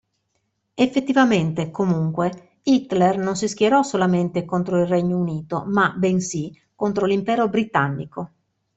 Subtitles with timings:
[0.73, 7.47] Effettivamente, comunque, Hitler non si schierò solamente contro il Regno Unito ma, bensì, contro l'impero
[7.49, 8.31] britannico.